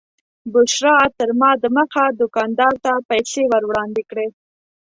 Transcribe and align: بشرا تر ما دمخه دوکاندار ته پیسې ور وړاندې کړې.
بشرا 0.53 0.97
تر 1.17 1.29
ما 1.39 1.51
دمخه 1.63 2.03
دوکاندار 2.21 2.73
ته 2.83 2.91
پیسې 3.09 3.41
ور 3.47 3.63
وړاندې 3.69 4.03
کړې. 4.09 4.27